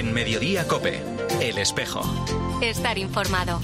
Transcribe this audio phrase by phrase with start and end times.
[0.00, 0.98] En Mediodía Cope,
[1.42, 2.00] El Espejo.
[2.62, 3.60] Estar informado.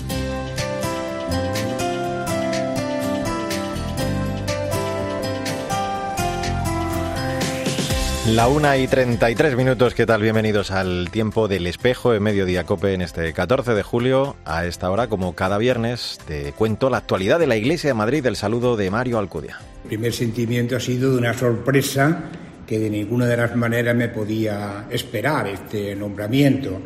[8.29, 10.21] La una y 33 minutos, ¿qué tal?
[10.21, 14.37] Bienvenidos al tiempo del espejo en Mediodía Cope en este 14 de julio.
[14.45, 18.27] A esta hora, como cada viernes, te cuento la actualidad de la Iglesia de Madrid.
[18.27, 19.59] El saludo de Mario Alcudia.
[19.85, 22.25] El primer sentimiento ha sido de una sorpresa
[22.67, 26.79] que de ninguna de las maneras me podía esperar este nombramiento.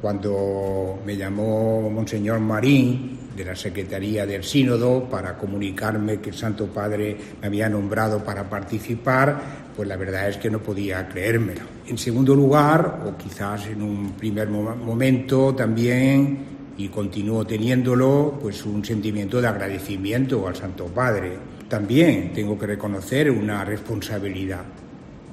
[0.00, 6.66] Cuando me llamó Monseñor Marín de la Secretaría del Sínodo para comunicarme que el Santo
[6.66, 11.62] Padre me había nombrado para participar, pues la verdad es que no podía creérmelo.
[11.86, 18.84] En segundo lugar, o quizás en un primer momento también, y continúo teniéndolo, pues un
[18.84, 21.38] sentimiento de agradecimiento al Santo Padre.
[21.68, 24.64] También tengo que reconocer una responsabilidad.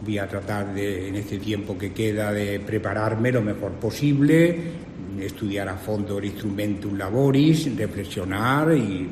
[0.03, 4.57] Voy a tratar de, en este tiempo que queda de prepararme lo mejor posible,
[5.19, 9.09] estudiar a fondo el instrumentum laboris, reflexionar y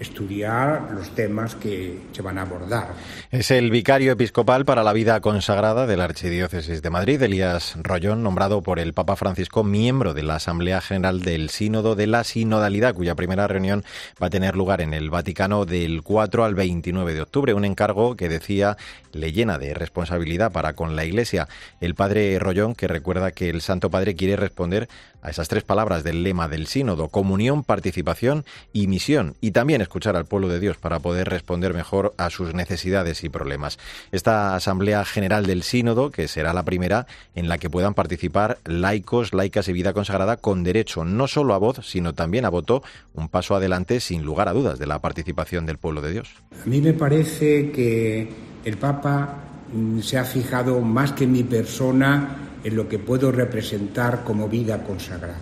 [0.00, 2.88] estudiar los temas que se van a abordar.
[3.30, 8.22] Es el vicario episcopal para la vida consagrada de la Archidiócesis de Madrid, Elías Rollón,
[8.22, 12.94] nombrado por el Papa Francisco miembro de la Asamblea General del Sínodo de la Sinodalidad,
[12.94, 13.84] cuya primera reunión
[14.22, 18.16] va a tener lugar en el Vaticano del 4 al 29 de octubre, un encargo
[18.16, 18.76] que decía
[19.12, 21.48] le llena de responsabilidad para con la Iglesia.
[21.80, 24.88] El padre Rollón, que recuerda que el Santo Padre quiere responder
[25.24, 30.16] a esas tres palabras del lema del sínodo, comunión, participación y misión, y también escuchar
[30.16, 33.78] al pueblo de Dios para poder responder mejor a sus necesidades y problemas.
[34.12, 39.32] Esta Asamblea General del Sínodo, que será la primera en la que puedan participar laicos,
[39.32, 42.82] laicas y vida consagrada con derecho no solo a voz, sino también a voto,
[43.14, 46.28] un paso adelante sin lugar a dudas de la participación del pueblo de Dios.
[46.62, 48.28] A mí me parece que
[48.62, 49.38] el Papa
[49.72, 54.48] mm, se ha fijado más que en mi persona en lo que puedo representar como
[54.48, 55.38] vida consagrada.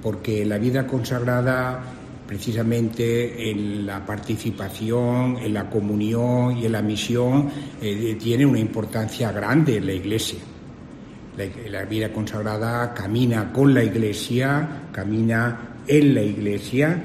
[0.00, 1.82] Porque la vida consagrada
[2.26, 9.30] precisamente en la participación, en la comunión y en la misión, eh, tiene una importancia
[9.32, 10.38] grande en la Iglesia.
[11.68, 17.02] La, vida consagrada camina con la Iglesia, camina en la Iglesia,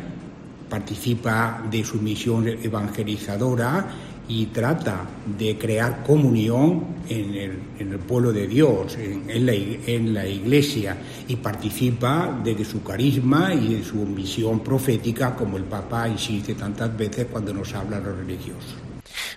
[0.69, 3.85] participa de su misión evangelizadora
[4.27, 5.05] y trata
[5.37, 7.35] de crear comunión en
[7.79, 13.75] el, pueblo de Dios, en, la, en, la, iglesia, y participa de su carisma y
[13.75, 18.17] de su misión profética, como el Papa insiste tantas veces cuando nos habla a los
[18.17, 18.75] religiosos.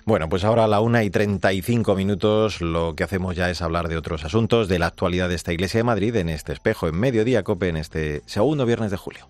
[0.05, 3.49] Bueno, pues ahora a la una y treinta y cinco minutos lo que hacemos ya
[3.49, 6.53] es hablar de otros asuntos, de la actualidad de esta Iglesia de Madrid en este
[6.53, 9.27] espejo, en Mediodía Cope, en este segundo viernes de julio.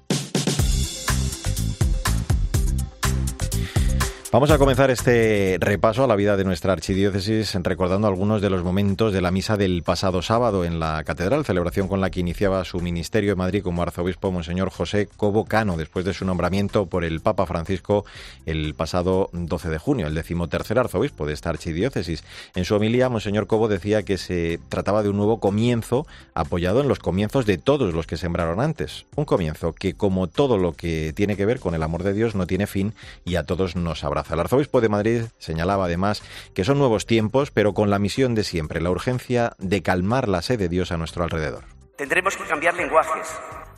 [4.32, 8.64] Vamos a comenzar este repaso a la vida de nuestra archidiócesis recordando algunos de los
[8.64, 12.64] momentos de la misa del pasado sábado en la catedral, celebración con la que iniciaba
[12.64, 17.04] su ministerio en Madrid como arzobispo Monseñor José Cobo Cano, después de su nombramiento por
[17.04, 18.06] el Papa Francisco
[18.46, 22.24] el pasado 12 de junio, el decimotercer arzobispo de esta archidiócesis.
[22.56, 26.88] En su homilía, Monseñor Cobo decía que se trataba de un nuevo comienzo apoyado en
[26.88, 29.06] los comienzos de todos los que sembraron antes.
[29.18, 32.34] Un comienzo que, como todo lo que tiene que ver con el amor de Dios,
[32.34, 32.94] no tiene fin
[33.26, 36.24] y a todos nos habrá el arzobispo de Madrid señalaba además
[36.54, 40.42] que son nuevos tiempos, pero con la misión de siempre, la urgencia de calmar la
[40.42, 41.64] sed de Dios a nuestro alrededor.
[41.98, 43.28] Tendremos que cambiar lenguajes,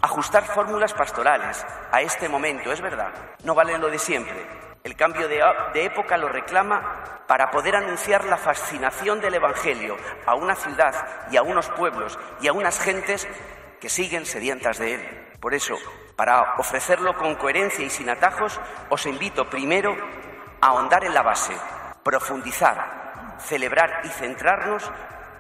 [0.02, 3.14] ajustar fórmulas pastorales a este momento, es verdad.
[3.44, 4.46] No vale lo de siempre.
[4.84, 5.42] El cambio de,
[5.74, 10.94] de, época lo reclama para poder anunciar la fascinación del Evangelio a una ciudad
[11.32, 13.28] y a unos pueblos y a unas gentes
[13.80, 15.02] que siguen sedientas de él.
[15.40, 15.76] Por eso,
[16.16, 19.96] para ofrecerlo con coherencia y sin atajos, os invito primero
[20.66, 21.54] ahondar en la base,
[22.04, 24.84] profundizar, celebrar y centrarnos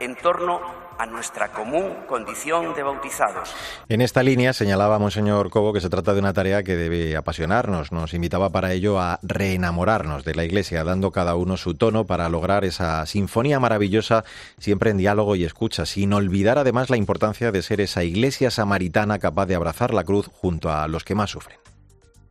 [0.01, 0.59] en torno
[0.99, 3.55] a nuestra común condición de bautizados.
[3.87, 7.93] En esta línea señalaba Monseñor Cobo que se trata de una tarea que debe apasionarnos.
[7.93, 12.27] Nos invitaba para ello a reenamorarnos de la Iglesia, dando cada uno su tono para
[12.27, 14.25] lograr esa sinfonía maravillosa,
[14.59, 19.19] siempre en diálogo y escucha, sin olvidar además la importancia de ser esa Iglesia samaritana
[19.19, 21.57] capaz de abrazar la cruz junto a los que más sufren.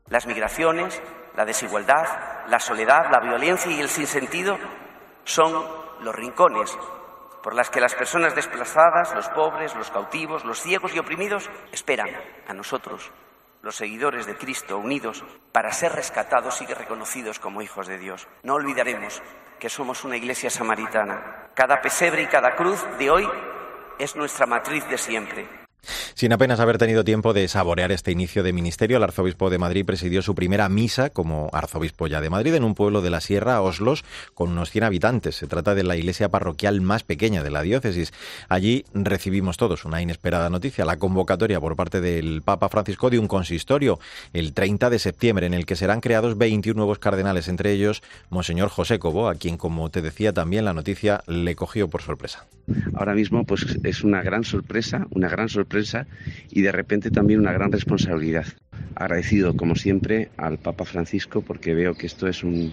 [0.08, 1.00] Las migraciones,
[1.37, 2.06] la desigualdad,
[2.49, 4.58] la soledad, la violencia y el sinsentido
[5.25, 5.52] son
[6.00, 6.76] los rincones
[7.43, 12.11] por las que las personas desplazadas, los pobres, los cautivos, los ciegos y oprimidos esperan
[12.46, 13.11] a nosotros,
[13.62, 18.29] los seguidores de Cristo, unidos para ser rescatados y reconocidos como hijos de Dios.
[18.44, 19.23] No olvidaremos
[19.58, 21.49] que somos una iglesia samaritana.
[21.55, 23.29] Cada pesebre y cada cruz de hoy
[23.99, 25.61] es nuestra matriz de siempre.
[26.14, 29.84] Sin apenas haber tenido tiempo de saborear este inicio de ministerio, el arzobispo de Madrid
[29.84, 33.61] presidió su primera misa como arzobispo ya de Madrid en un pueblo de la Sierra,
[33.61, 35.34] Oslos, con unos 100 habitantes.
[35.34, 38.12] Se trata de la iglesia parroquial más pequeña de la diócesis.
[38.49, 43.26] Allí recibimos todos una inesperada noticia, la convocatoria por parte del Papa Francisco de un
[43.26, 43.99] consistorio
[44.32, 48.69] el 30 de septiembre en el que serán creados 21 nuevos cardenales, entre ellos Monseñor
[48.69, 52.46] José Cobo, a quien, como te decía también, la noticia le cogió por sorpresa.
[52.94, 55.71] Ahora mismo pues es una gran sorpresa, una gran sorpresa
[56.50, 58.46] y de repente también una gran responsabilidad.
[58.94, 62.72] Agradecido, como siempre, al Papa Francisco porque veo que esto es un,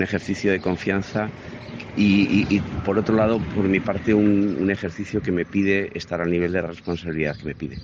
[0.00, 1.28] ejercicio de confianza
[1.96, 6.52] y, por otro lado, por mi parte, un ejercicio que me pide estar al nivel
[6.52, 7.78] de la responsabilidad que me pide.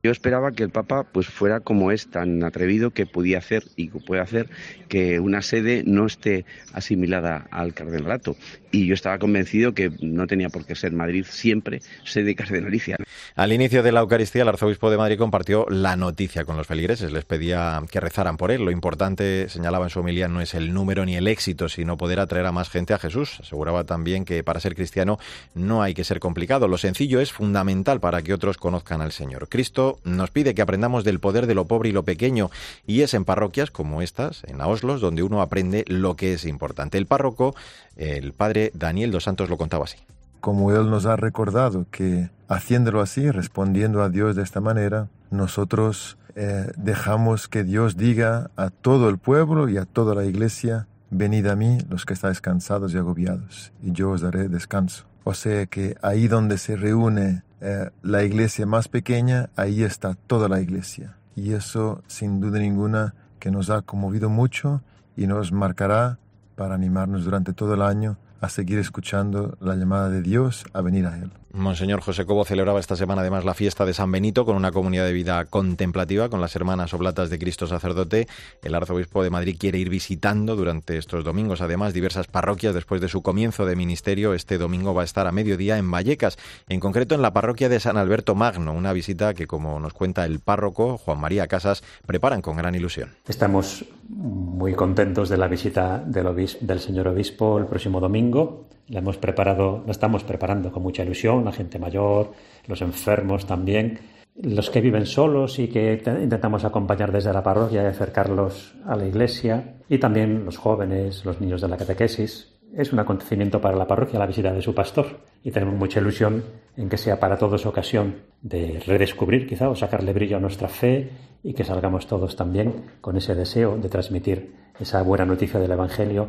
[0.00, 3.88] Yo esperaba que el Papa pues fuera como es tan atrevido que podía hacer y
[3.88, 4.48] que puede hacer
[4.88, 8.36] que una sede no esté asimilada al cardenalato.
[8.70, 12.96] Y yo estaba convencido que no tenía por qué ser Madrid siempre sede cardenalicia.
[13.34, 17.10] Al inicio de la Eucaristía, el arzobispo de Madrid compartió la noticia con los feligreses.
[17.10, 18.64] Les pedía que rezaran por él.
[18.64, 22.20] Lo importante, señalaba en su homilía, no es el número ni el éxito, sino poder
[22.20, 23.38] atraer a más gente a Jesús.
[23.40, 25.18] Aseguraba también que para ser cristiano
[25.54, 26.68] no hay que ser complicado.
[26.68, 29.48] Lo sencillo es fundamental para que otros conozcan al Señor.
[29.48, 32.50] Cristo nos pide que aprendamos del poder de lo pobre y lo pequeño,
[32.86, 36.98] y es en parroquias como estas, en Oslos, donde uno aprende lo que es importante.
[36.98, 37.54] El párroco,
[37.96, 39.98] el padre Daniel dos Santos, lo contaba así.
[40.40, 46.16] Como él nos ha recordado que haciéndolo así, respondiendo a Dios de esta manera, nosotros
[46.34, 51.46] eh, dejamos que Dios diga a todo el pueblo y a toda la iglesia, venid
[51.46, 55.04] a mí los que estáis cansados y agobiados, y yo os daré descanso.
[55.24, 60.48] O sea que ahí donde se reúne eh, la iglesia más pequeña, ahí está toda
[60.48, 61.16] la iglesia.
[61.34, 64.82] Y eso, sin duda ninguna, que nos ha conmovido mucho
[65.16, 66.18] y nos marcará
[66.56, 71.06] para animarnos durante todo el año a seguir escuchando la llamada de Dios a venir
[71.06, 71.30] a Él.
[71.58, 75.04] Monseñor José Cobo celebraba esta semana además la fiesta de San Benito con una comunidad
[75.04, 78.28] de vida contemplativa con las hermanas oblatas de Cristo Sacerdote.
[78.62, 83.08] El arzobispo de Madrid quiere ir visitando durante estos domingos además diversas parroquias después de
[83.08, 84.34] su comienzo de ministerio.
[84.34, 86.38] Este domingo va a estar a mediodía en Vallecas,
[86.68, 90.24] en concreto en la parroquia de San Alberto Magno, una visita que como nos cuenta
[90.24, 93.10] el párroco Juan María Casas preparan con gran ilusión.
[93.26, 96.26] Estamos muy contentos de la visita del,
[96.60, 101.44] del señor obispo el próximo domingo la hemos preparado, la estamos preparando con mucha ilusión,
[101.44, 102.32] la gente mayor,
[102.66, 103.98] los enfermos también,
[104.40, 109.06] los que viven solos y que intentamos acompañar desde la parroquia y acercarlos a la
[109.06, 112.54] iglesia, y también los jóvenes, los niños de la catequesis.
[112.76, 116.44] Es un acontecimiento para la parroquia la visita de su pastor y tenemos mucha ilusión
[116.76, 121.10] en que sea para todos ocasión de redescubrir quizá o sacarle brillo a nuestra fe
[121.42, 126.28] y que salgamos todos también con ese deseo de transmitir esa buena noticia del Evangelio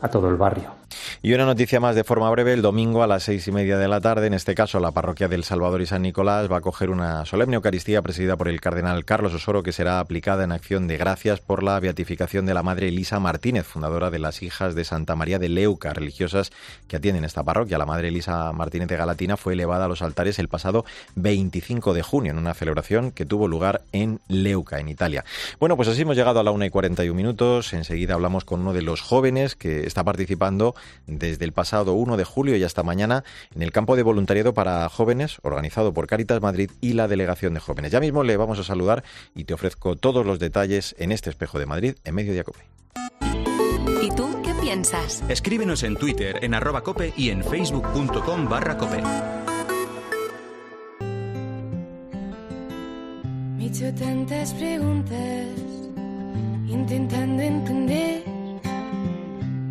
[0.00, 0.74] a todo el barrio.
[1.22, 3.88] Y una noticia más de forma breve, el domingo a las seis y media de
[3.88, 6.90] la tarde, en este caso la parroquia del Salvador y San Nicolás va a coger
[6.90, 10.96] una solemne Eucaristía presidida por el cardenal Carlos Osoro que será aplicada en acción de
[10.96, 15.16] gracias por la beatificación de la Madre Elisa Martínez, fundadora de las hijas de Santa
[15.16, 16.52] María de Leuca, religiosas
[16.86, 17.78] que atienden esta parroquia.
[17.78, 20.84] La Madre Elisa Martínez de Galatina fue elevada a los altares el pasado
[21.16, 25.24] 25 de junio en una celebración que tuvo lugar en Leuca, en Italia.
[25.58, 27.72] Bueno, pues así hemos llegado a la una y 41 minutos.
[27.72, 30.74] Enseguida hablamos con uno de los jóvenes que está participando
[31.06, 33.24] desde el pasado 1 de julio y hasta mañana
[33.54, 37.60] en el campo de voluntariado para jóvenes organizado por Caritas Madrid y la Delegación de
[37.60, 37.92] Jóvenes.
[37.92, 39.04] Ya mismo le vamos a saludar
[39.34, 42.60] y te ofrezco todos los detalles en este espejo de Madrid en medio de Cope.
[44.02, 45.22] ¿Y tú qué piensas?
[45.28, 49.02] Escríbenos en Twitter en arroba cope y en facebook.com barra cope.
[53.56, 55.46] Me he tantas preguntas
[56.68, 58.15] intentando entender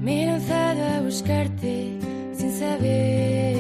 [0.05, 1.97] me a buscarte
[2.37, 3.55] sin.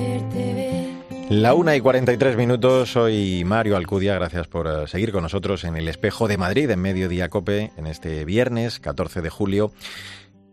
[1.29, 5.75] La una y 43 minutos, soy Mario Alcudia, gracias por eh, seguir con nosotros en
[5.75, 9.71] el Espejo de Madrid, en Mediodía Cope, en este viernes 14 de julio.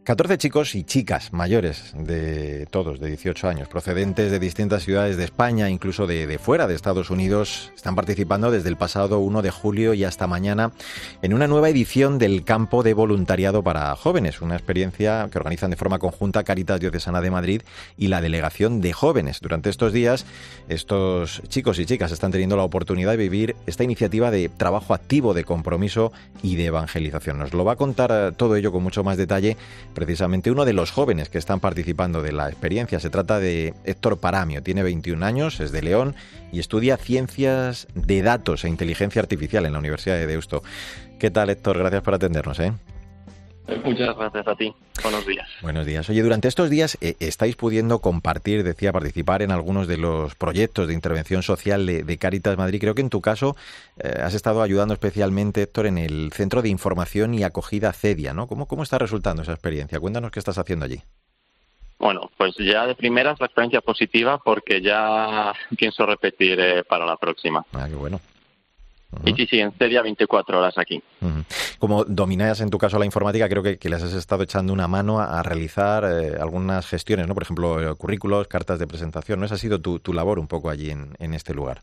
[0.04, 5.22] 14 chicos y chicas mayores de todos, de 18 años, procedentes de distintas ciudades de
[5.22, 9.94] España, incluso de, fuera de Estados Unidos, están participando desde el pasado 1 de julio
[9.94, 10.72] y hasta mañana
[11.22, 15.76] en una nueva edición del Campo de Voluntariado para Jóvenes, una experiencia que organizan de
[15.76, 17.62] forma conjunta Caritas Diocesana de Madrid
[17.96, 19.38] y la Delegación de Jóvenes.
[19.40, 20.26] Durante estos días,
[20.68, 25.32] estos chicos y chicas están teniendo la oportunidad de vivir esta iniciativa de trabajo activo,
[25.32, 26.10] de compromiso
[26.42, 27.38] y de evangelización.
[27.38, 29.56] Nos lo va a contar eh, todo ello con mucho más detalle
[29.92, 33.00] precisamente uno de los jóvenes que están participando de la experiencia.
[33.00, 36.14] Se trata de Héctor Paramio, tiene 21 años, es de León
[36.52, 40.62] y estudia ciencias de datos e inteligencia artificial en la Universidad de Deusto.
[41.18, 41.78] ¿Qué tal, Héctor?
[41.78, 42.58] Gracias por atendernos.
[42.60, 42.72] ¿eh?
[43.84, 44.74] Muchas gracias a ti.
[45.02, 45.48] Buenos días.
[45.62, 46.08] Buenos días.
[46.10, 50.88] Oye, durante estos días eh, estáis pudiendo compartir, decía, participar en algunos de los proyectos
[50.88, 52.80] de intervención social de, Caritas Madrid.
[52.80, 53.56] Creo que en tu caso
[53.98, 58.46] eh, has estado ayudando especialmente, Héctor, en el Centro de Información y Acogida CEDIA, ¿no?
[58.46, 60.00] ¿Cómo, ¿Cómo está resultando esa experiencia?
[60.00, 61.00] Cuéntanos qué estás haciendo allí.
[61.98, 67.16] Bueno, pues ya de primeras la experiencia positiva porque ya pienso repetir eh, para la
[67.16, 67.64] próxima.
[67.72, 68.20] Ah, qué bueno.
[69.24, 71.02] Y sí, sí, en serio 24 horas aquí.
[71.78, 75.20] Como dominas en tu caso la informática, creo que, les has estado echando una mano
[75.20, 77.34] a, realizar eh, algunas gestiones, ¿no?
[77.34, 79.46] Por ejemplo, eh, currículos, cartas de presentación, ¿no?
[79.46, 81.82] Esa ha sido tu, labor un poco allí en, este lugar.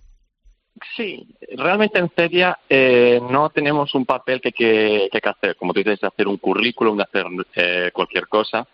[0.96, 5.80] Sí, realmente en Cedia eh, no tenemos un papel que, que, que, hacer, como tú
[5.80, 8.68] dices, hacer un currículum, de hacer cualquier cosa.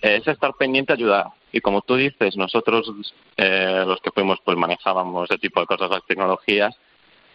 [0.00, 1.26] es estar pendiente, ayudar.
[1.52, 2.90] Y como tú dices, nosotros
[3.36, 6.76] los que fuimos, pues manejábamos ese tipo de cosas, las tecnologías,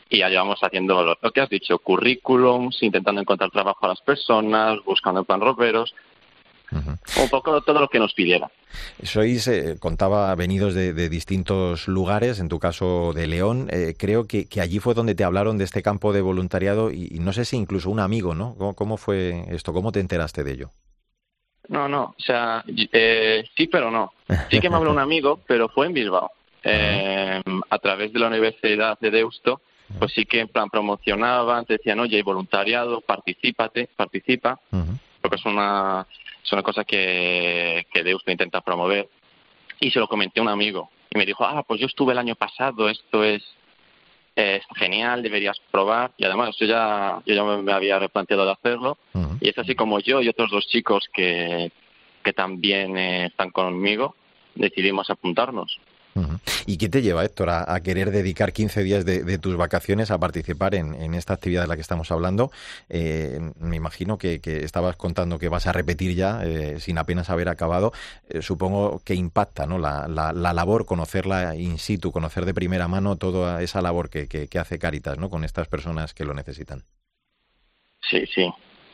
[0.09, 4.77] y ya llevamos haciendo lo, que has dicho, currículums, intentando encontrar trabajo a las personas,
[4.85, 5.93] buscando en plan roperos,
[6.71, 8.49] un poco todo lo que nos pidiera.
[9.03, 13.67] Sois, eh, contaba, venidos de, distintos lugares, en tu caso de León.
[13.71, 17.33] Eh, creo que, allí fue donde te hablaron de este campo de voluntariado y, no
[17.33, 18.55] sé si incluso un amigo, ¿no?
[18.75, 19.73] ¿Cómo, fue esto?
[19.73, 20.69] ¿Cómo te enteraste de ello?
[21.67, 24.13] No, no, o sea, eh, sí, pero no.
[24.51, 26.31] Sí que me habló un amigo, pero fue en Bilbao,
[26.63, 29.61] a través de la Universidad de Deusto
[29.99, 34.59] pues sí que en plan promocionaban, te decían, oye, hay voluntariado, participate, participa,
[35.21, 36.05] porque es una,
[36.43, 39.09] es una cosa que, que Deus intenta promover.
[39.79, 42.19] Y se lo comenté a un amigo y me dijo, ah, pues yo estuve el
[42.19, 43.43] año pasado, esto es,
[44.35, 46.11] es genial, deberías probar.
[46.17, 48.97] Y además yo ya, yo ya me había replanteado de hacerlo.
[49.39, 51.71] Y es así como yo y otros dos chicos que,
[52.23, 54.15] que también eh, están conmigo
[54.55, 55.79] decidimos apuntarnos.
[56.65, 60.73] ¿Y qué te lleva, Héctor, a, querer dedicar 15 días de, tus vacaciones a participar
[60.73, 62.51] en, esta actividad de la que estamos hablando?
[62.89, 67.49] Eh, me imagino que, estabas contando que vas a repetir ya eh, sin apenas haber
[67.49, 67.91] acabado.
[68.29, 69.77] Eh, supongo que impacta ¿no?
[69.77, 75.17] La, labor, conocerla in situ, conocer de primera mano toda esa labor que, hace Caritas
[75.17, 75.29] ¿no?
[75.29, 76.83] con estas personas que lo necesitan.
[78.09, 78.49] Sí, sí.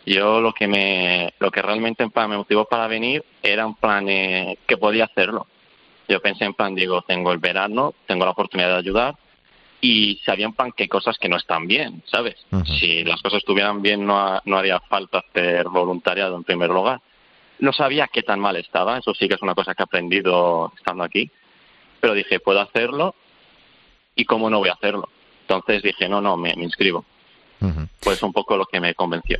[0.05, 4.07] Yo lo que me, lo que realmente en me motivó para venir era un plan
[4.07, 5.45] que podía hacerlo
[6.11, 9.15] yo pensé en plan, digo, tengo el verano, tengo la oportunidad de ayudar
[9.79, 12.35] y sabía en plan que hay cosas que no están bien, ¿sabes?
[12.79, 17.01] Si las cosas estuvieran bien no, no haría falta hacer voluntariado en primer lugar.
[17.59, 20.71] No sabía qué tan mal estaba, eso sí que es una cosa que he aprendido
[20.77, 21.31] estando aquí,
[21.99, 23.15] pero dije, puedo hacerlo
[24.15, 25.09] y cómo no voy a hacerlo.
[25.41, 27.05] Entonces dije, no, no, me, inscribo.
[27.99, 29.39] Pues un poco lo que me convenció.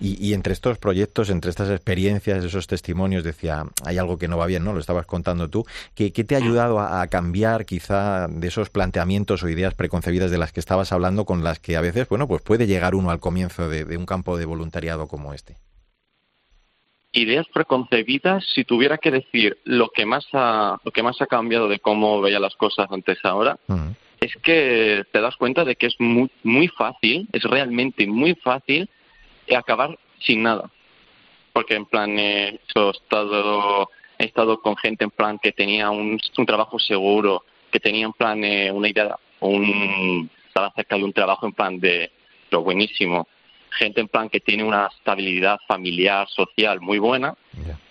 [0.00, 4.46] Y, entre estos proyectos, entre estas experiencias, esos testimonios, decía, hay algo que no va
[4.46, 4.72] bien, ¿no?
[4.72, 5.64] Lo estabas contando tú.
[5.94, 10.52] ¿Qué, te ha ayudado a, cambiar quizá de esos planteamientos o ideas preconcebidas de las
[10.52, 13.68] que estabas hablando con las que a veces, bueno, pues puede llegar uno al comienzo
[13.68, 15.56] de, un campo de voluntariado como este?
[17.12, 21.68] Ideas preconcebidas, si tuviera que decir lo que más ha, lo que más ha cambiado
[21.68, 23.58] de cómo veía las cosas antes ahora,
[24.20, 28.90] es que te das cuenta de que es muy, muy fácil, es realmente muy fácil
[29.54, 30.70] acabar sin nada.
[31.52, 36.78] Porque en plan, he estado, he estado con gente en plan que tenía un, trabajo
[36.78, 41.52] seguro, que tenía en plan eh, una idea, un, estaba cerca de un trabajo en
[41.52, 42.10] plan de
[42.50, 43.26] lo buenísimo.
[43.70, 47.34] Gente en plan que tiene una estabilidad familiar, social muy buena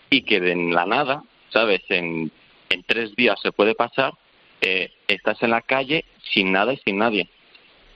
[0.09, 1.81] y que de la nada, ¿sabes?
[1.89, 2.31] En,
[2.69, 4.13] en tres días se puede pasar,
[4.61, 7.29] eh, estás en la calle sin nada y sin nadie.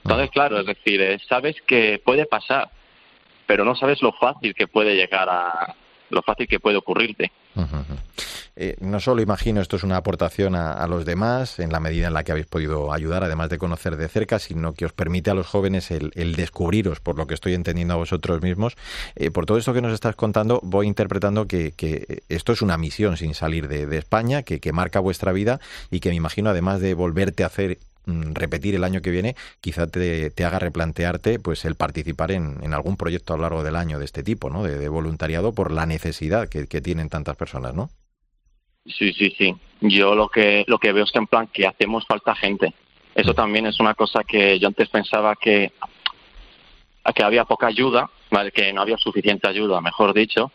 [0.04, 2.70] Entonces, claro, es decir, eh, sabes que puede pasar,
[3.50, 5.74] pero no sabes lo fácil que puede llegar a
[6.10, 7.32] lo fácil que puede ocurrirte.
[8.54, 12.14] Eh, no solo imagino esto es una aportación a, los demás en la medida en
[12.14, 15.34] la que habéis podido ayudar, además de conocer de cerca, sino que os permite a
[15.34, 18.76] los jóvenes el, descubriros, por lo que estoy entendiendo a vosotros mismos.
[19.16, 21.74] Eh, por todo esto que nos estás contando, voy interpretando que,
[22.28, 25.58] esto es una misión sin salir de, España, que, que marca vuestra vida
[25.90, 29.86] y que me imagino, además de volverte a hacer repetir el año que viene, quizá
[29.86, 34.04] te, haga replantearte pues el participar en, algún proyecto a lo largo del año de
[34.04, 34.62] este tipo, ¿no?
[34.62, 37.90] De, voluntariado por la necesidad que, tienen tantas personas, ¿no?
[38.86, 39.54] Sí, sí, sí.
[39.82, 42.72] Yo lo que lo que veo es que en plan que hacemos falta gente.
[43.14, 43.34] Eso mm.
[43.34, 45.72] también es una cosa que yo antes pensaba que
[47.14, 48.52] que había poca ayuda, ¿vale?
[48.52, 50.52] que no había suficiente ayuda, mejor dicho,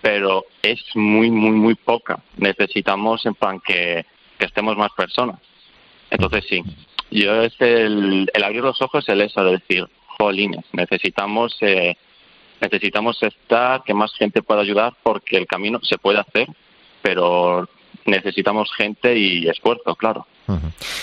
[0.00, 2.22] pero es muy, muy, muy poca.
[2.36, 4.04] Necesitamos en plan que,
[4.38, 5.38] que estemos más personas.
[6.12, 6.62] Entonces sí,
[7.10, 9.86] yo es el, abrir los ojos, el eso de decir,
[10.18, 11.96] jolines, necesitamos, eh,
[12.60, 16.48] necesitamos estar, que más gente pueda ayudar porque el camino se puede hacer,
[17.00, 17.66] pero
[18.04, 20.26] necesitamos gente y esfuerzo, claro.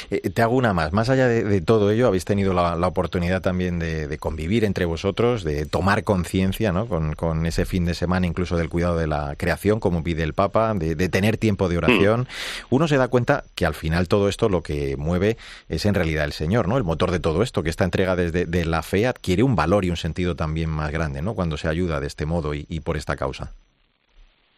[0.09, 0.93] Eh, te hago una más.
[0.93, 5.65] Más allá de, todo ello, habéis tenido la, oportunidad también de, convivir entre vosotros, de
[5.65, 6.87] tomar conciencia ¿no?
[6.87, 10.73] con, ese fin de semana, incluso del cuidado de la creación, como pide el Papa,
[10.73, 12.21] de, tener tiempo de oración.
[12.21, 12.25] Mm.
[12.75, 16.25] Uno se da cuenta que al final todo esto lo que mueve es en realidad
[16.25, 16.77] el Señor, ¿no?
[16.77, 19.85] El motor de todo esto, que esta entrega desde de la fe adquiere un valor
[19.85, 21.33] y un sentido también más grande, ¿no?
[21.33, 23.53] Cuando se ayuda de este modo y, y por esta causa.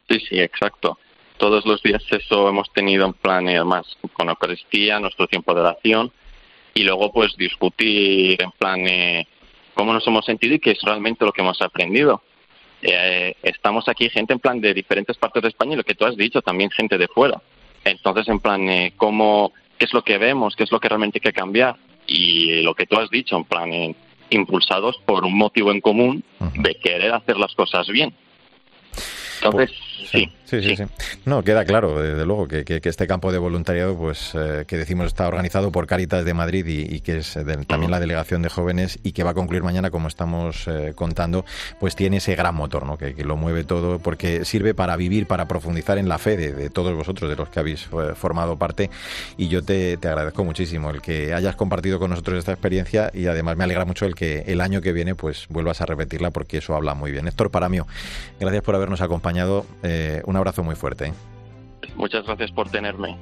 [0.09, 0.97] Sí, sí, exacto
[1.41, 6.12] todos los días eso hemos tenido en plan, además, con Eucaristía, nuestro tiempo de oración,
[6.75, 9.27] y luego pues discutir en plan eh,
[9.74, 12.21] cómo nos hemos sentido y qué es realmente lo que hemos aprendido.
[12.83, 16.05] Eh, estamos aquí gente en plan de diferentes partes de España y lo que tú
[16.05, 17.41] has dicho, también gente de fuera.
[17.83, 21.17] Entonces, en plan, eh, cómo, qué es lo que vemos, qué es lo que realmente
[21.17, 23.95] hay que cambiar y lo que tú has dicho, en plan,
[24.29, 28.13] impulsados por un motivo en común de querer hacer las cosas bien.
[29.43, 29.71] Entonces,
[30.05, 30.31] sí.
[30.51, 30.84] Sí, sí, sí.
[31.24, 35.08] No, queda claro, desde luego, que, que, este campo de voluntariado, pues eh, que decimos
[35.08, 39.13] está organizado por Caritas de Madrid y, que es también la delegación de jóvenes y
[39.13, 41.46] que va a concluir mañana, como estamos eh, contando,
[41.79, 42.98] pues tiene ese gran motor, ¿no?
[42.98, 46.93] Que, lo mueve todo, porque sirve para vivir, para profundizar en la fe de, todos
[46.98, 48.89] vosotros, de los que habéis eh, formado parte.
[49.38, 53.27] Y yo te, te, agradezco muchísimo el que hayas compartido con nosotros esta experiencia y
[53.27, 56.58] además me alegra mucho el que el año que viene, pues vuelvas a repetirla porque
[56.58, 57.25] eso habla muy bien.
[57.29, 57.88] Héctor Paramio,
[58.38, 59.65] gracias por habernos acompañado.
[60.25, 61.07] Una abrazo muy fuerte.
[61.07, 61.13] ¿eh?
[61.95, 63.17] Muchas gracias por tenerme.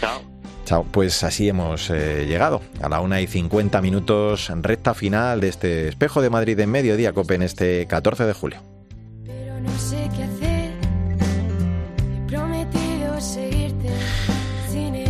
[0.00, 0.20] Chao.
[0.64, 5.48] Chao, pues así hemos eh, llegado a la una y 50 minutos, recta final de
[5.48, 8.58] este espejo de Madrid en mediodía, COPE, en este 14 de julio.
[9.24, 10.35] Pero no sé qué hacer,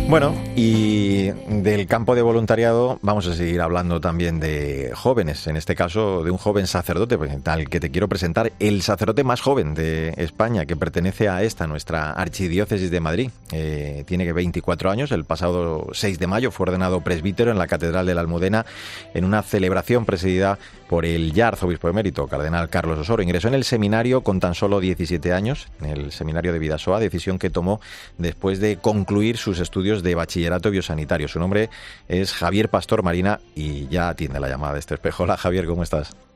[0.09, 5.75] Bueno, y del campo de voluntariado vamos a seguir hablando también de jóvenes, en este
[5.75, 9.73] caso de un joven sacerdote, pues, tal que te quiero presentar, el sacerdote más joven
[9.73, 13.31] de España, que pertenece a esta, nuestra archidiócesis de Madrid.
[13.51, 18.05] Eh, tiene 24 años, el pasado 6 de mayo fue ordenado presbítero en la Catedral
[18.05, 18.65] de la Almudena
[19.13, 20.57] en una celebración presidida
[20.89, 23.23] por el ya arzobispo emérito, cardenal Carlos Osoro.
[23.23, 27.39] Ingresó en el seminario con tan solo 17 años, en el seminario de Vidasoa, decisión
[27.39, 27.81] que tomó
[28.17, 31.27] después de concluir sus estudios de bachillerato biosanitario.
[31.27, 31.69] Su nombre
[32.07, 35.23] es Javier Pastor Marina y ya atiende la llamada de este espejo.
[35.23, 36.26] Hola Javier, ¿cómo estás?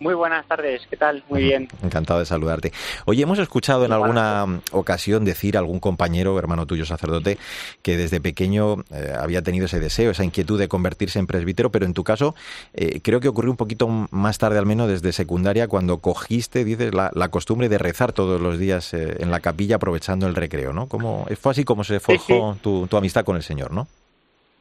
[0.00, 1.24] Muy buenas tardes, ¿qué tal?
[1.28, 1.68] Muy bien.
[1.82, 2.72] Encantado de saludarte.
[3.04, 7.36] Oye, hemos escuchado en alguna ocasión decir a algún compañero, hermano tuyo sacerdote,
[7.82, 11.84] que desde pequeño eh, había tenido ese deseo, esa inquietud de convertirse en presbítero, pero
[11.84, 12.36] en tu caso
[12.74, 16.94] eh, creo que ocurrió un poquito más tarde, al menos desde secundaria, cuando cogiste, dices,
[16.94, 20.86] la, costumbre de rezar todos los días eh, en la capilla aprovechando el recreo, ¿no?
[20.86, 23.88] Como, fue así como se forjó Tu, tu amistad con el Señor, ¿no?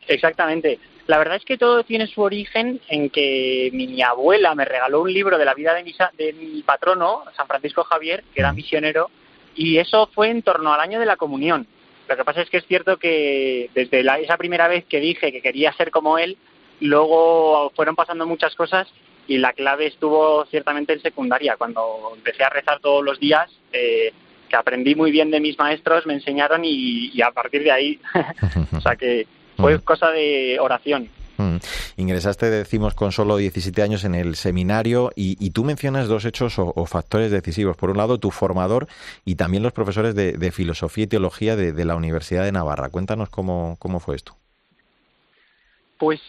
[0.08, 0.80] Exactamente.
[1.08, 5.14] La verdad es que todo tiene su origen en que mi abuela me regaló un
[5.14, 9.10] libro de la vida de mi, de mi patrono, San Francisco Javier, que era misionero,
[9.56, 11.66] y eso fue en torno al año de la comunión.
[12.10, 15.42] Lo que pasa es que es cierto que desde esa primera vez que dije que
[15.42, 16.38] quería ser como él,
[16.82, 18.88] luego fueron pasando muchas cosas
[19.28, 24.12] y la clave estuvo ciertamente en secundaria, cuando empecé a rezar todos los días, eh,
[24.50, 28.00] que aprendí muy bien de mis maestros, me enseñaron y, y a partir de ahí,
[28.78, 29.26] o sea que
[29.58, 31.10] fue cosa de oración.
[31.98, 36.86] Ingresaste, decimos, con solo 17 años en el seminario y, tú mencionas dos hechos o,
[36.86, 37.78] factores decisivos.
[37.78, 38.88] Por un lado, tu formador
[39.26, 42.90] y también los profesores de, filosofía y teología de, la Universidad de Navarra.
[42.90, 44.36] Cuéntanos cómo, cómo fue esto.
[45.98, 46.20] Pues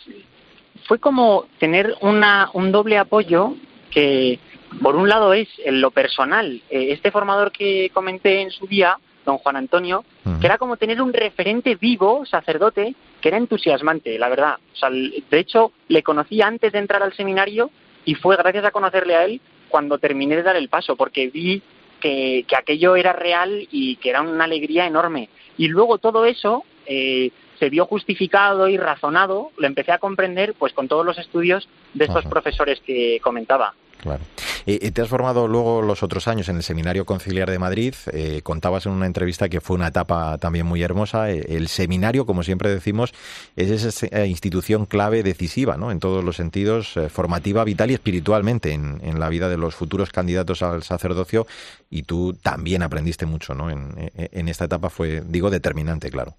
[0.87, 3.55] fue como tener una, un doble apoyo
[3.91, 4.39] que,
[4.83, 6.63] por un lado, es en lo personal.
[6.71, 10.05] Eh, este formador que comenté en su día, don Juan Antonio,
[10.41, 14.57] que era como tener un referente vivo, sacerdote, que era entusiasmante, la verdad.
[14.73, 17.71] O sea, de hecho, le conocí antes de entrar al seminario
[18.05, 21.63] y fue gracias a conocerle a él cuando terminé de dar el paso, porque vi
[22.01, 25.29] que, aquello era real y que era una alegría enorme.
[25.57, 30.73] Y luego todo eso eh, se vio justificado y razonado, lo empecé a comprender pues
[30.73, 33.75] con todos los estudios de estos profesores que comentaba.
[34.01, 34.23] Claro.
[34.71, 37.95] Eh, te has formado luego los otros años en el Seminario Conciliar de Madrid.
[38.13, 41.31] Eh, contabas en una entrevista que fue una etapa también muy hermosa.
[41.31, 43.15] Eh, el seminario, como siempre decimos,
[43.57, 45.91] es esa institución clave decisiva, ¿no?
[45.91, 50.61] En todos los sentidos, formativa, vital y espiritualmente en, la vida de los futuros candidatos
[50.61, 51.47] al sacerdocio.
[51.89, 53.71] Y tú también aprendiste mucho, ¿no?
[53.71, 56.35] En, en esta etapa fue, digo, determinante, claro.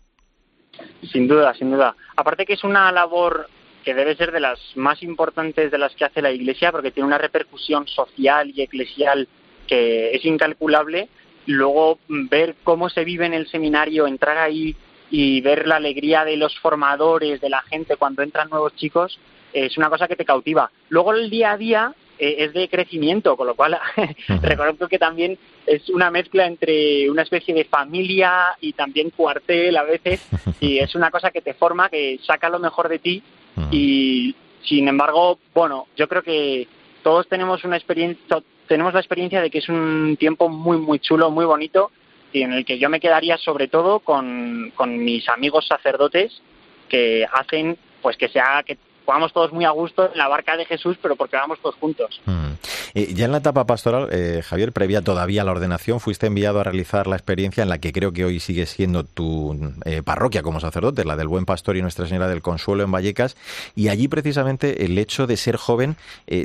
[1.12, 1.96] Sin duda, sin duda.
[2.16, 3.48] Aparte que es una labor
[3.90, 7.08] que debe ser de las más importantes de las que hace la Iglesia porque tiene
[7.08, 9.28] una repercusión social y eclesial
[9.66, 11.10] que es incalculable.
[11.48, 14.76] Luego ver cómo se vive en el seminario, entrar ahí
[15.10, 19.18] y ver la alegría de los formadores, de la gente cuando entran nuevos chicos,
[19.54, 20.70] es una cosa que te cautiva.
[20.90, 23.80] Luego el día a día eh, es de crecimiento, con lo cual
[24.44, 29.84] reconozco que también es una mezcla entre una especie de familia y también cuartel a
[29.84, 30.24] veces,
[30.60, 33.24] y es una cosa que te forma, que saca lo mejor de ti,
[33.72, 36.68] y sin embargo, bueno, yo creo que
[37.04, 41.32] todos tenemos una experiencia, tenemos la experiencia de que es un tiempo muy, muy chulo,
[41.32, 41.92] muy bonito,
[42.32, 46.42] y en el que yo me quedaría sobre todo con, con mis amigos sacerdotes
[46.88, 50.66] que hacen pues que sea que vamos todos muy a gusto en la barca de
[50.66, 52.22] Jesús, pero porque vamos todos juntos.
[52.26, 52.52] Mm.
[52.94, 56.60] Eh, ya en la etapa pastoral, eh, Javier, previa todavía a la ordenación, fuiste enviado
[56.60, 60.42] a realizar la experiencia en la que creo que hoy sigue siendo tu eh, parroquia
[60.42, 63.36] como sacerdote, la del Buen Pastor y Nuestra Señora del Consuelo en Vallecas,
[63.76, 65.96] y allí precisamente el hecho de ser joven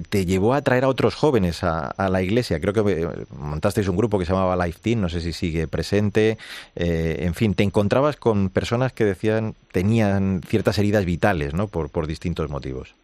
[0.08, 2.60] te llevó a traer a otros jóvenes a, la iglesia.
[2.60, 6.38] Creo que montasteis un grupo que se llamaba Life Team, no sé si sigue presente,
[6.74, 11.68] en fin, te encontrabas con personas que decían tenían ciertas heridas vitales, ¿no?
[11.68, 12.94] Por, por distintos motivos.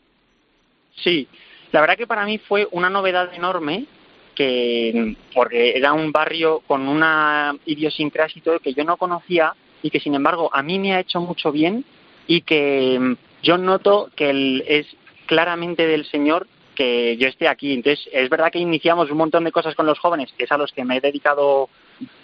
[1.02, 1.28] Sí,
[1.72, 3.86] la verdad que para mí fue una novedad enorme
[4.34, 9.90] que porque era un barrio con una idiosincrasia y todo que yo no conocía y
[9.90, 11.84] que sin embargo a mí me ha hecho mucho bien
[12.26, 14.86] y que yo noto que es
[15.26, 17.74] claramente del Señor que yo esté aquí.
[17.74, 20.56] Entonces, es verdad que iniciamos un montón de cosas con los jóvenes, que es a
[20.56, 21.68] los que me he dedicado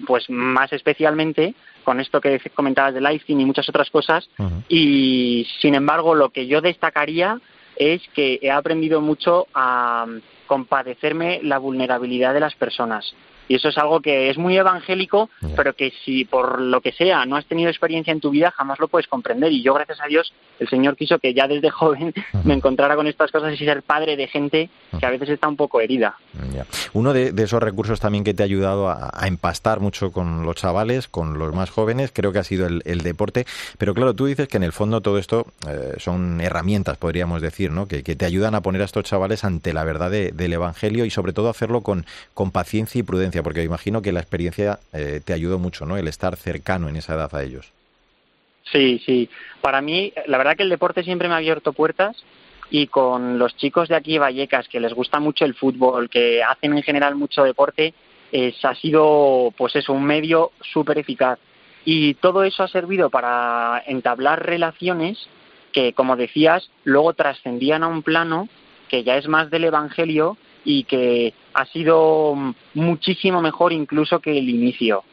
[0.07, 1.55] pues más especialmente
[1.85, 4.29] con esto que comentabas de Lifting y muchas otras cosas.
[4.69, 7.39] Y sin embargo, lo que yo destacaría
[7.77, 10.07] es que he aprendido mucho a
[10.47, 13.15] compadecerme la vulnerabilidad de las personas.
[13.49, 17.25] Y eso es algo que es muy evangélico, pero que si por lo que sea
[17.27, 19.53] no has tenido experiencia en tu vida, jamás lo puedes comprender.
[19.53, 22.13] Y yo, gracias a Dios, el Señor quiso que ya desde joven
[22.45, 25.57] me encontrara con estas cosas y ser padre de gente que a veces está un
[25.57, 26.17] poco herida.
[26.93, 31.09] Uno de, esos recursos también que te ha ayudado a, empastar mucho con los chavales,
[31.09, 33.47] con los más jóvenes, creo que ha sido el, deporte.
[33.79, 37.71] Pero claro, tú dices que en el fondo todo esto eh, son herramientas, podríamos decir,
[37.71, 37.87] ¿no?
[37.87, 41.33] Que, te ayudan a poner a estos chavales ante la verdad del Evangelio y sobre
[41.33, 45.59] todo hacerlo con, con paciencia y prudencia, porque imagino que la experiencia eh, te ayudó
[45.59, 45.97] mucho, ¿no?
[45.97, 47.73] El estar cercano en esa edad a ellos.
[48.73, 49.29] Sí, sí.
[49.61, 52.17] Para mí, la verdad que el deporte siempre me ha abierto puertas
[52.71, 56.77] y con los chicos de aquí Vallecas que les gusta mucho el fútbol, que hacen
[56.77, 57.95] en general mucho deporte,
[58.33, 61.39] es, ha sido pues eso, un medio súper eficaz.
[61.85, 65.29] Y todo eso ha servido para entablar relaciones
[65.73, 68.49] que, como decías, luego trascendían a un plano
[68.89, 72.35] que ya es más del Evangelio y que ha sido
[72.75, 75.05] muchísimo mejor incluso que el inicio.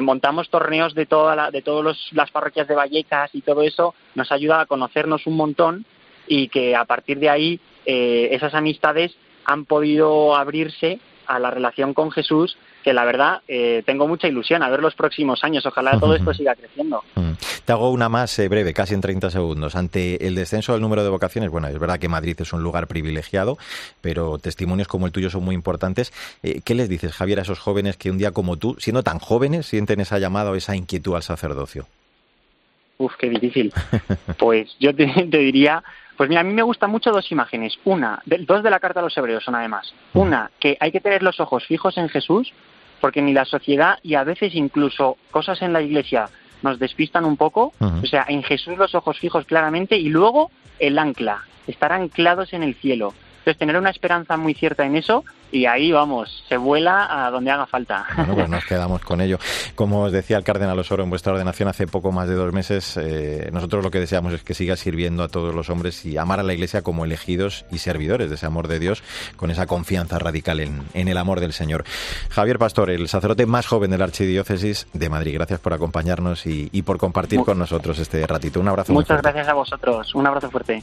[0.00, 4.62] Montamos torneos de, toda de todas las parroquias de Vallecas y todo eso nos ayuda
[4.62, 5.84] a conocernos un montón
[6.26, 11.92] y que a partir de ahí eh, esas amistades han podido abrirse a la relación
[11.92, 15.66] con Jesús que la verdad eh, tengo mucha ilusión a ver los próximos años.
[15.66, 17.04] Ojalá todo esto siga creciendo.
[17.64, 19.76] Te hago una más eh, breve, casi en 30 segundos.
[19.76, 22.86] Ante el descenso del número de vocaciones, bueno, es verdad que Madrid es un lugar
[22.86, 23.58] privilegiado,
[24.00, 26.12] pero testimonios como el tuyo son muy importantes.
[26.64, 29.66] ¿Qué les dices, Javier, a esos jóvenes que un día como tú, siendo tan jóvenes,
[29.66, 31.86] sienten esa llamada o esa inquietud al sacerdocio?
[32.98, 33.72] Uf, qué difícil.
[34.38, 35.04] Pues yo te
[35.38, 35.82] diría
[36.16, 37.78] pues mira, a mí me gustan mucho dos imágenes.
[37.84, 39.92] Una, dos de la carta a los hebreos son además.
[40.14, 42.52] Una, que hay que tener los ojos fijos en Jesús,
[43.00, 46.28] porque ni la sociedad y a veces incluso cosas en la iglesia
[46.62, 47.72] nos despistan un poco.
[47.80, 52.62] O sea, en Jesús los ojos fijos claramente y luego el ancla, estar anclados en
[52.62, 53.14] el cielo.
[53.38, 57.50] Entonces, tener una esperanza muy cierta en eso y ahí vamos, se vuela a donde
[57.50, 58.06] haga falta.
[58.16, 59.38] Bueno, pues nos quedamos con ello.
[59.74, 62.96] Como os decía el cardenal Osoro en vuestra ordenación hace poco más de dos meses,
[62.96, 66.40] eh, nosotros lo que deseamos es que siga sirviendo a todos los hombres y amar
[66.40, 69.02] a la Iglesia como elegidos y servidores de ese amor de Dios,
[69.36, 71.84] con esa confianza radical en, el amor del Señor.
[72.30, 76.82] Javier Pastor, el sacerdote más joven de la Archidiócesis de Madrid, gracias por acompañarnos y,
[76.82, 78.58] por compartir con nosotros este ratito.
[78.58, 78.92] Un abrazo.
[78.92, 80.14] Muchas gracias a vosotros.
[80.14, 80.82] Un abrazo fuerte.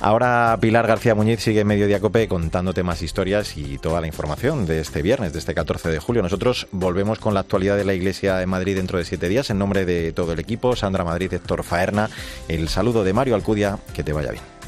[0.00, 4.66] Ahora Pilar García Muñiz sigue en Medio Cope contándote más historias y toda la información
[4.66, 6.22] de este viernes, de este 14 de julio.
[6.22, 9.48] Nosotros volvemos con la actualidad de la Iglesia de Madrid dentro de siete días.
[9.48, 12.10] En nombre de todo el equipo, Sandra Madrid, Héctor Faerna,
[12.48, 14.61] el saludo de Mario Alcudia, que te vaya bien.